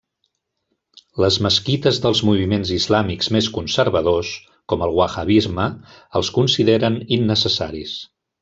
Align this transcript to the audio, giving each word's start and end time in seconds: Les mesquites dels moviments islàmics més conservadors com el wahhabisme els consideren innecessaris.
Les 1.23 1.35
mesquites 1.47 1.99
dels 2.05 2.21
moviments 2.29 2.71
islàmics 2.77 3.29
més 3.37 3.51
conservadors 3.59 4.33
com 4.73 4.87
el 4.89 4.97
wahhabisme 5.01 5.69
els 6.21 6.33
consideren 6.41 6.99
innecessaris. 7.21 7.99